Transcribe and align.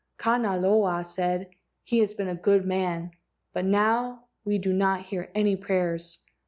Kanaloa 0.17 1.05
said: 1.05 1.49
"He 1.83 1.99
has 1.99 2.15
been 2.15 2.27
a 2.29 2.33
good 2.33 2.65
man, 2.65 3.11
but 3.53 3.65
now 3.65 4.29
we 4.43 4.57
do 4.57 4.73
not 4.73 5.03
hear 5.03 5.29
any 5.35 5.55
prayers. 5.55 6.17